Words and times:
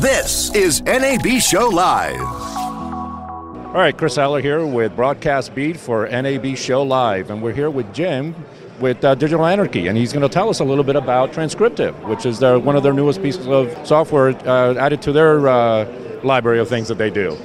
This 0.00 0.54
is 0.54 0.80
NAB 0.82 1.40
Show 1.40 1.68
Live. 1.68 2.18
All 2.18 3.74
right, 3.74 3.94
Chris 3.94 4.16
Aller 4.16 4.40
here 4.40 4.64
with 4.64 4.96
Broadcast 4.96 5.54
Beat 5.54 5.76
for 5.76 6.08
NAB 6.08 6.56
Show 6.56 6.82
Live, 6.82 7.30
and 7.30 7.42
we're 7.42 7.52
here 7.52 7.68
with 7.68 7.92
Jim 7.92 8.34
with 8.80 9.04
uh, 9.04 9.14
Digital 9.14 9.44
Anarchy, 9.44 9.88
and 9.88 9.98
he's 9.98 10.12
going 10.12 10.22
to 10.22 10.28
tell 10.28 10.48
us 10.48 10.60
a 10.60 10.64
little 10.64 10.84
bit 10.84 10.96
about 10.96 11.32
Transcriptive, 11.32 11.92
which 12.08 12.24
is 12.24 12.38
their, 12.38 12.58
one 12.58 12.76
of 12.76 12.82
their 12.82 12.94
newest 12.94 13.22
pieces 13.22 13.46
of 13.46 13.76
software 13.86 14.28
uh, 14.48 14.74
added 14.76 15.02
to 15.02 15.12
their 15.12 15.48
uh, 15.48 15.84
library 16.24 16.58
of 16.58 16.68
things 16.68 16.88
that 16.88 16.98
they 16.98 17.10
do. 17.10 17.36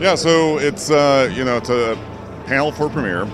Yeah, 0.00 0.14
so 0.14 0.58
it's 0.58 0.90
uh, 0.90 1.32
you 1.34 1.44
know 1.44 1.56
it's 1.56 1.70
a 1.70 1.98
panel 2.46 2.72
for 2.72 2.88
Premiere, 2.88 3.28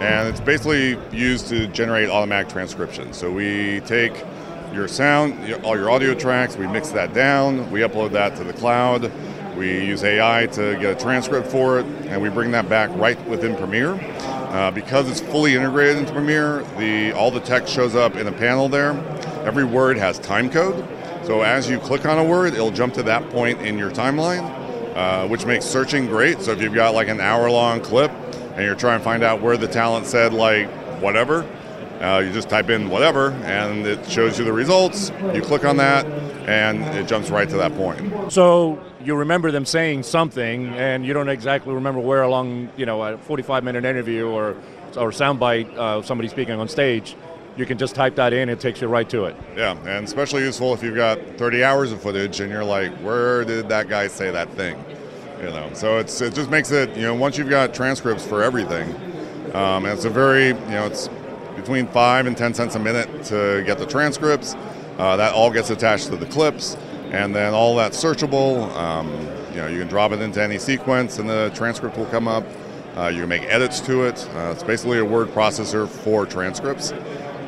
and 0.00 0.28
it's 0.28 0.40
basically 0.40 0.98
used 1.16 1.48
to 1.48 1.66
generate 1.68 2.08
automatic 2.08 2.48
transcription. 2.48 3.12
So 3.12 3.30
we 3.30 3.80
take 3.80 4.24
your 4.72 4.88
sound, 4.88 5.54
all 5.64 5.76
your 5.76 5.90
audio 5.90 6.14
tracks, 6.14 6.56
we 6.56 6.66
mix 6.66 6.90
that 6.90 7.14
down, 7.14 7.70
we 7.70 7.80
upload 7.80 8.12
that 8.12 8.36
to 8.36 8.44
the 8.44 8.52
cloud, 8.52 9.10
we 9.56 9.84
use 9.84 10.04
AI 10.04 10.46
to 10.46 10.76
get 10.78 10.96
a 10.96 11.00
transcript 11.00 11.46
for 11.46 11.78
it, 11.78 11.86
and 12.06 12.20
we 12.20 12.28
bring 12.28 12.50
that 12.50 12.68
back 12.68 12.90
right 12.96 13.18
within 13.28 13.56
Premiere. 13.56 13.98
Uh, 14.46 14.70
because 14.70 15.10
it's 15.10 15.20
fully 15.20 15.54
integrated 15.54 15.96
into 15.98 16.12
Premiere, 16.12 16.62
the 16.78 17.12
all 17.12 17.30
the 17.30 17.40
text 17.40 17.72
shows 17.72 17.94
up 17.94 18.16
in 18.16 18.26
a 18.26 18.32
panel 18.32 18.68
there. 18.68 18.92
Every 19.44 19.64
word 19.64 19.96
has 19.96 20.18
time 20.18 20.50
code, 20.50 20.86
so 21.26 21.42
as 21.42 21.68
you 21.68 21.80
click 21.80 22.06
on 22.06 22.18
a 22.18 22.24
word, 22.24 22.54
it'll 22.54 22.70
jump 22.70 22.94
to 22.94 23.02
that 23.02 23.28
point 23.30 23.60
in 23.60 23.76
your 23.76 23.90
timeline, 23.90 24.44
uh, 24.96 25.26
which 25.26 25.44
makes 25.44 25.64
searching 25.64 26.06
great. 26.06 26.40
So 26.40 26.52
if 26.52 26.62
you've 26.62 26.72
got 26.72 26.94
like 26.94 27.08
an 27.08 27.20
hour-long 27.20 27.80
clip 27.80 28.12
and 28.12 28.64
you're 28.64 28.76
trying 28.76 29.00
to 29.00 29.04
find 29.04 29.24
out 29.24 29.42
where 29.42 29.56
the 29.56 29.66
talent 29.66 30.06
said 30.06 30.32
like 30.32 30.68
whatever, 31.00 31.44
uh, 32.00 32.22
you 32.24 32.32
just 32.32 32.48
type 32.48 32.70
in 32.70 32.90
whatever, 32.90 33.32
and 33.44 33.86
it 33.86 34.08
shows 34.08 34.38
you 34.38 34.44
the 34.44 34.52
results. 34.52 35.10
You 35.34 35.42
click 35.42 35.64
on 35.64 35.78
that, 35.78 36.06
and 36.46 36.82
it 36.96 37.08
jumps 37.08 37.30
right 37.30 37.48
to 37.48 37.56
that 37.56 37.74
point. 37.74 38.32
So 38.32 38.78
you 39.02 39.16
remember 39.16 39.50
them 39.50 39.64
saying 39.64 40.02
something, 40.02 40.68
and 40.74 41.06
you 41.06 41.12
don't 41.12 41.28
exactly 41.28 41.74
remember 41.74 42.00
where 42.00 42.22
along, 42.22 42.70
you 42.76 42.86
know, 42.86 43.02
a 43.02 43.16
45-minute 43.16 43.84
interview 43.84 44.28
or 44.28 44.56
or 44.96 45.10
soundbite, 45.10 45.74
uh, 45.76 46.02
somebody 46.02 46.28
speaking 46.28 46.58
on 46.58 46.68
stage. 46.68 47.16
You 47.56 47.64
can 47.66 47.78
just 47.78 47.94
type 47.94 48.14
that 48.16 48.32
in; 48.32 48.48
it 48.48 48.60
takes 48.60 48.80
you 48.80 48.88
right 48.88 49.08
to 49.08 49.24
it. 49.24 49.36
Yeah, 49.56 49.76
and 49.86 50.04
especially 50.04 50.42
useful 50.42 50.74
if 50.74 50.82
you've 50.82 50.96
got 50.96 51.18
30 51.36 51.64
hours 51.64 51.92
of 51.92 52.02
footage 52.02 52.40
and 52.40 52.50
you're 52.50 52.64
like, 52.64 52.92
where 52.98 53.44
did 53.44 53.68
that 53.70 53.88
guy 53.88 54.08
say 54.08 54.30
that 54.30 54.50
thing? 54.50 54.82
You 55.38 55.50
know, 55.50 55.70
so 55.72 55.98
it's 55.98 56.20
it 56.20 56.34
just 56.34 56.50
makes 56.50 56.70
it 56.70 56.94
you 56.96 57.02
know 57.02 57.14
once 57.14 57.38
you've 57.38 57.50
got 57.50 57.74
transcripts 57.74 58.26
for 58.26 58.42
everything, 58.42 58.94
um, 59.54 59.84
and 59.84 59.88
it's 59.88 60.04
a 60.04 60.10
very 60.10 60.48
you 60.48 60.54
know 60.54 60.86
it's 60.86 61.08
between 61.56 61.86
five 61.88 62.26
and 62.26 62.36
10 62.36 62.54
cents 62.54 62.74
a 62.74 62.78
minute 62.78 63.24
to 63.24 63.62
get 63.66 63.78
the 63.78 63.86
transcripts. 63.86 64.54
Uh, 64.98 65.16
that 65.16 65.34
all 65.34 65.50
gets 65.50 65.70
attached 65.70 66.06
to 66.06 66.16
the 66.16 66.26
clips, 66.26 66.76
and 67.10 67.34
then 67.34 67.52
all 67.52 67.76
that's 67.76 68.02
searchable. 68.02 68.70
Um, 68.76 69.10
you 69.50 69.56
know, 69.56 69.66
you 69.66 69.78
can 69.78 69.88
drop 69.88 70.12
it 70.12 70.20
into 70.20 70.42
any 70.42 70.58
sequence, 70.58 71.18
and 71.18 71.28
the 71.28 71.50
transcript 71.54 71.96
will 71.96 72.06
come 72.06 72.28
up. 72.28 72.44
Uh, 72.96 73.08
you 73.08 73.20
can 73.20 73.28
make 73.28 73.42
edits 73.42 73.80
to 73.80 74.04
it. 74.04 74.26
Uh, 74.34 74.52
it's 74.52 74.62
basically 74.62 74.98
a 74.98 75.04
word 75.04 75.28
processor 75.28 75.86
for 75.86 76.24
transcripts, 76.24 76.92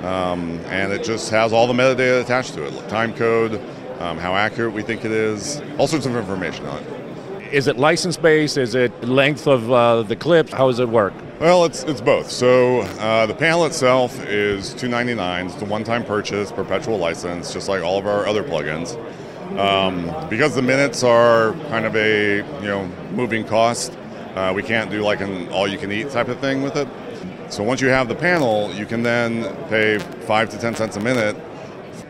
um, 0.05 0.61
and 0.67 0.93
it 0.93 1.05
just 1.05 1.31
has 1.31 1.53
all 1.53 1.67
the 1.67 1.73
metadata 1.73 2.23
attached 2.23 2.55
to 2.55 2.65
it: 2.65 2.89
time 2.89 3.15
code, 3.15 3.61
um, 4.01 4.19
how 4.19 4.35
accurate 4.35 4.73
we 4.73 4.83
think 4.83 5.05
it 5.05 5.11
is, 5.11 5.61
all 5.79 5.87
sorts 5.87 6.07
of 6.07 6.15
information 6.17 6.67
on 6.67 6.83
it. 6.83 7.53
Is 7.53 7.67
it 7.67 7.79
license-based? 7.79 8.59
Is 8.59 8.75
it 8.75 8.93
length 9.03 9.47
of 9.47 9.73
uh, 9.73 10.03
the 10.03 10.17
clips? 10.17 10.53
How 10.53 10.67
does 10.67 10.81
it 10.81 10.89
work? 10.89 11.15
Well, 11.41 11.65
it's 11.65 11.83
it's 11.85 12.01
both. 12.01 12.31
So 12.31 12.81
uh, 12.81 13.27
the 13.27 13.35
panel 13.35 13.65
itself 13.65 14.19
is 14.27 14.75
two 14.75 14.89
ninety 14.89 15.15
nine. 15.15 15.47
It's 15.47 15.63
a 15.63 15.65
one 15.65 15.85
time 15.85 16.05
purchase, 16.05 16.53
perpetual 16.53 16.99
license, 16.99 17.53
just 17.53 17.69
like 17.69 17.83
all 17.83 17.99
of 17.99 18.07
our 18.07 18.27
other 18.27 18.43
plugins. 18.43 18.97
Um, 19.59 20.29
because 20.29 20.55
the 20.55 20.63
minutes 20.63 21.03
are 21.03 21.53
kind 21.71 21.87
of 21.87 21.97
a 21.97 22.39
you 22.39 22.69
know 22.69 22.87
moving 23.13 23.45
cost, 23.45 23.97
uh, 24.35 24.53
we 24.55 24.63
can't 24.63 24.91
do 24.91 25.01
like 25.03 25.21
an 25.21 25.49
all 25.49 25.67
you 25.67 25.79
can 25.79 25.91
eat 25.91 26.11
type 26.11 26.29
of 26.29 26.39
thing 26.41 26.63
with 26.63 26.77
it. 26.77 26.89
So 27.51 27.63
once 27.63 27.81
you 27.81 27.89
have 27.89 28.09
the 28.09 28.15
panel, 28.15 28.73
you 28.75 28.85
can 28.85 29.03
then 29.03 29.45
pay 29.69 29.99
five 30.27 30.51
to 30.51 30.59
ten 30.59 30.75
cents 30.75 30.97
a 30.97 31.01
minute 31.01 31.37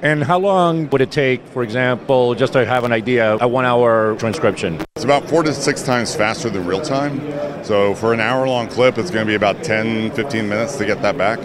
And 0.02 0.22
how 0.22 0.38
long 0.38 0.88
would 0.90 1.00
it 1.00 1.10
take, 1.10 1.44
for 1.48 1.64
example, 1.64 2.34
just 2.36 2.52
to 2.52 2.64
have 2.64 2.84
an 2.84 2.92
idea, 2.92 3.36
a 3.40 3.48
one-hour 3.48 4.14
transcription? 4.16 4.80
It's 4.94 5.04
about 5.04 5.28
four 5.28 5.42
to 5.42 5.52
six 5.52 5.82
times 5.82 6.14
faster 6.14 6.48
than 6.50 6.66
real 6.66 6.80
time. 6.80 7.20
So 7.64 7.94
for 7.96 8.12
an 8.12 8.20
hour 8.20 8.46
long 8.46 8.68
clip, 8.68 8.96
it's 8.96 9.10
going 9.10 9.26
to 9.26 9.28
be 9.28 9.34
about 9.34 9.64
10, 9.64 10.12
15 10.12 10.48
minutes 10.48 10.76
to 10.76 10.86
get 10.86 11.02
that 11.02 11.18
back. 11.18 11.40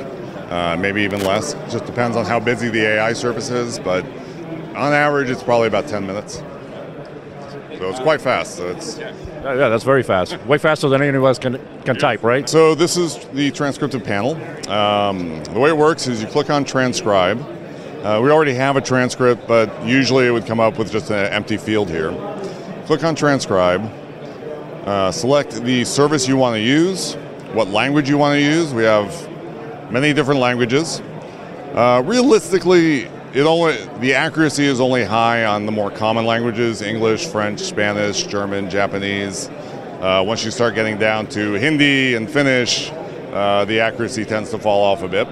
Uh, 0.52 0.78
maybe 0.78 1.02
even 1.02 1.24
less. 1.24 1.54
Just 1.72 1.86
depends 1.86 2.16
on 2.16 2.26
how 2.26 2.40
busy 2.40 2.70
the 2.70 2.86
AI 2.86 3.14
service 3.14 3.50
is, 3.50 3.80
but 3.80 4.06
on 4.76 4.94
average, 4.94 5.32
it's 5.32 5.42
probably 5.42 5.68
about 5.68 5.88
10 5.88 6.06
minutes. 6.06 6.44
So 7.84 7.90
it's 7.90 8.00
quite 8.00 8.22
fast. 8.22 8.56
So 8.56 8.70
it's 8.70 8.98
Uh, 8.98 9.12
yeah, 9.44 9.68
that's 9.68 9.84
very 9.84 10.04
fast. 10.04 10.38
Way 10.46 10.58
faster 10.58 10.88
than 10.88 11.02
any 11.02 11.18
of 11.18 11.26
us 11.26 11.38
can 11.38 11.60
can 11.84 11.98
type, 11.98 12.24
right? 12.24 12.48
So 12.48 12.76
this 12.76 12.96
is 12.96 13.18
the 13.34 13.52
transcriptive 13.52 14.06
panel. 14.06 14.38
Um, 14.72 15.44
the 15.44 15.60
way 15.60 15.70
it 15.70 15.76
works 15.76 16.08
is 16.08 16.22
you 16.22 16.28
click 16.30 16.50
on 16.50 16.64
transcribe. 16.64 17.42
Uh, 17.42 18.22
we 18.24 18.32
already 18.32 18.54
have 18.54 18.78
a 18.78 18.82
transcript, 18.82 19.50
but 19.50 19.68
usually 19.86 20.26
it 20.28 20.32
would 20.32 20.46
come 20.46 20.62
up 20.62 20.80
with 20.80 20.94
just 20.94 21.12
an 21.12 21.26
empty 21.34 21.58
field 21.58 21.90
here. 21.90 22.12
Click 22.86 23.04
on 23.04 23.16
transcribe. 23.16 23.82
Uh, 24.86 25.12
select 25.12 25.52
the 25.66 25.84
service 25.84 26.26
you 26.26 26.38
want 26.38 26.56
to 26.56 26.62
use, 26.62 27.16
what 27.52 27.68
language 27.68 28.08
you 28.08 28.18
want 28.18 28.34
to 28.34 28.42
use. 28.42 28.74
We 28.74 28.84
have 28.84 29.12
many 29.92 30.14
different 30.14 30.40
languages. 30.40 31.02
Uh, 31.74 32.02
realistically, 32.06 33.10
it 33.34 33.42
only 33.42 33.78
the 34.00 34.14
accuracy 34.14 34.66
is 34.66 34.80
only 34.80 35.04
high 35.04 35.46
on 35.46 35.66
the 35.66 35.72
more 35.72 35.90
common 35.90 36.26
languages: 36.26 36.82
English, 36.82 37.26
French, 37.26 37.60
Spanish, 37.60 38.24
German, 38.24 38.70
Japanese. 38.70 39.50
Uh, 40.00 40.24
once 40.26 40.46
you 40.46 40.52
start 40.52 40.76
getting 40.76 40.98
down 40.98 41.26
to 41.28 41.54
Hindi 41.54 42.14
and 42.16 42.30
Finnish, 42.30 42.92
uh, 43.32 43.66
the 43.66 43.80
accuracy 43.80 44.24
tends 44.24 44.52
to 44.52 44.60
fall 44.60 44.84
off 44.84 45.02
a 45.02 45.08
bit, 45.08 45.28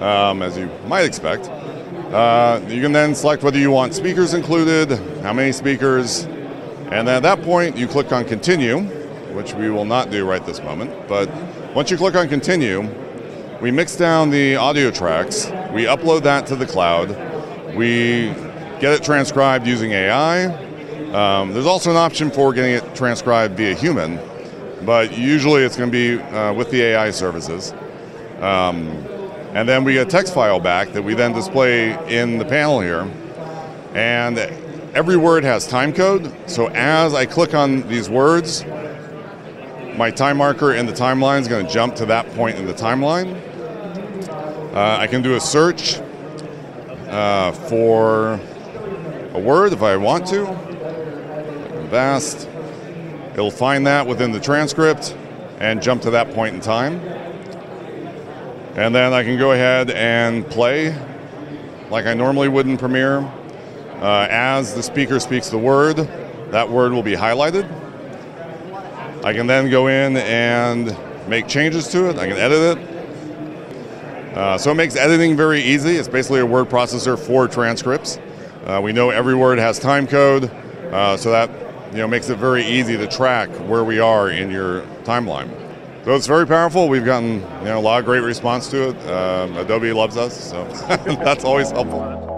um, 0.00 0.42
as 0.42 0.56
you 0.56 0.70
might 0.86 1.04
expect. 1.04 1.48
Uh, 2.12 2.60
you 2.68 2.80
can 2.80 2.92
then 2.92 3.14
select 3.14 3.42
whether 3.42 3.58
you 3.58 3.70
want 3.70 3.92
speakers 3.92 4.32
included, 4.32 4.92
how 5.22 5.32
many 5.32 5.52
speakers, 5.52 6.24
and 6.92 7.08
at 7.08 7.22
that 7.22 7.42
point 7.42 7.76
you 7.76 7.86
click 7.86 8.12
on 8.12 8.24
Continue, 8.24 8.80
which 9.34 9.52
we 9.54 9.68
will 9.68 9.84
not 9.84 10.10
do 10.10 10.24
right 10.24 10.46
this 10.46 10.62
moment. 10.62 11.08
But 11.08 11.28
once 11.74 11.90
you 11.90 11.96
click 11.96 12.14
on 12.14 12.28
Continue, 12.28 12.88
we 13.60 13.70
mix 13.70 13.96
down 13.96 14.30
the 14.30 14.54
audio 14.54 14.90
tracks, 14.90 15.46
we 15.72 15.84
upload 15.84 16.22
that 16.22 16.46
to 16.46 16.56
the 16.56 16.66
cloud, 16.66 17.25
we 17.76 18.28
get 18.80 18.92
it 18.92 19.02
transcribed 19.02 19.66
using 19.66 19.92
AI. 19.92 20.46
Um, 21.12 21.52
there's 21.52 21.66
also 21.66 21.90
an 21.90 21.96
option 21.96 22.30
for 22.30 22.52
getting 22.52 22.72
it 22.72 22.94
transcribed 22.94 23.56
via 23.56 23.74
human, 23.74 24.18
but 24.84 25.16
usually 25.16 25.62
it's 25.62 25.76
going 25.76 25.90
to 25.90 26.18
be 26.18 26.22
uh, 26.22 26.52
with 26.52 26.70
the 26.70 26.82
AI 26.82 27.10
services. 27.10 27.72
Um, 28.40 28.88
and 29.54 29.68
then 29.68 29.84
we 29.84 29.94
get 29.94 30.06
a 30.06 30.10
text 30.10 30.34
file 30.34 30.60
back 30.60 30.92
that 30.92 31.02
we 31.02 31.14
then 31.14 31.32
display 31.32 31.92
in 32.14 32.38
the 32.38 32.44
panel 32.44 32.80
here. 32.80 33.10
And 33.94 34.38
every 34.94 35.16
word 35.16 35.44
has 35.44 35.66
time 35.66 35.92
code. 35.92 36.32
So 36.46 36.68
as 36.68 37.14
I 37.14 37.24
click 37.24 37.54
on 37.54 37.82
these 37.88 38.10
words, 38.10 38.64
my 39.96 40.10
time 40.10 40.36
marker 40.36 40.74
in 40.74 40.84
the 40.84 40.92
timeline 40.92 41.40
is 41.40 41.48
going 41.48 41.66
to 41.66 41.72
jump 41.72 41.94
to 41.96 42.06
that 42.06 42.28
point 42.32 42.58
in 42.58 42.66
the 42.66 42.74
timeline. 42.74 43.34
Uh, 44.74 44.98
I 44.98 45.06
can 45.06 45.22
do 45.22 45.36
a 45.36 45.40
search 45.40 46.00
uh, 47.08 47.52
for 47.52 48.40
a 49.32 49.40
word 49.40 49.72
if 49.72 49.82
I 49.82 49.96
want 49.96 50.26
to. 50.28 50.44
Vast. 51.90 52.48
It'll 53.32 53.50
find 53.50 53.86
that 53.86 54.06
within 54.06 54.32
the 54.32 54.40
transcript 54.40 55.16
and 55.58 55.82
jump 55.82 56.02
to 56.02 56.10
that 56.10 56.32
point 56.32 56.54
in 56.54 56.60
time. 56.60 56.94
And 58.76 58.94
then 58.94 59.12
I 59.12 59.22
can 59.24 59.38
go 59.38 59.52
ahead 59.52 59.90
and 59.90 60.46
play 60.46 60.94
like 61.90 62.06
I 62.06 62.14
normally 62.14 62.48
would 62.48 62.66
in 62.66 62.76
Premiere. 62.76 63.18
Uh, 64.00 64.26
as 64.30 64.74
the 64.74 64.82
speaker 64.82 65.18
speaks 65.20 65.48
the 65.48 65.58
word, 65.58 65.96
that 66.50 66.68
word 66.68 66.92
will 66.92 67.02
be 67.02 67.14
highlighted. 67.14 67.64
I 69.24 69.32
can 69.32 69.46
then 69.46 69.70
go 69.70 69.88
in 69.88 70.16
and 70.18 70.96
make 71.28 71.48
changes 71.48 71.88
to 71.88 72.10
it. 72.10 72.18
I 72.18 72.28
can 72.28 72.36
edit 72.36 72.78
it. 72.78 72.95
Uh, 74.36 74.58
so 74.58 74.70
it 74.70 74.74
makes 74.74 74.96
editing 74.96 75.34
very 75.34 75.62
easy. 75.62 75.96
It's 75.96 76.08
basically 76.08 76.40
a 76.40 76.46
word 76.46 76.68
processor 76.68 77.18
for 77.18 77.48
transcripts. 77.48 78.18
Uh, 78.66 78.80
we 78.84 78.92
know 78.92 79.08
every 79.08 79.34
word 79.34 79.58
has 79.58 79.78
time 79.78 80.06
code, 80.06 80.50
uh, 80.92 81.16
so 81.16 81.30
that 81.30 81.50
you 81.92 81.98
know 81.98 82.06
makes 82.06 82.28
it 82.28 82.36
very 82.36 82.62
easy 82.62 82.98
to 82.98 83.06
track 83.06 83.48
where 83.68 83.82
we 83.82 83.98
are 83.98 84.28
in 84.28 84.50
your 84.50 84.82
timeline. 85.04 85.48
So 86.04 86.14
it's 86.14 86.26
very 86.26 86.46
powerful. 86.46 86.88
We've 86.90 87.04
gotten 87.04 87.40
you 87.40 87.64
know 87.64 87.78
a 87.78 87.80
lot 87.80 87.98
of 87.98 88.04
great 88.04 88.24
response 88.24 88.68
to 88.72 88.90
it. 88.90 89.10
Um, 89.10 89.56
Adobe 89.56 89.92
loves 89.92 90.18
us, 90.18 90.50
so 90.50 90.64
that's 91.24 91.44
always 91.44 91.70
helpful. 91.70 92.35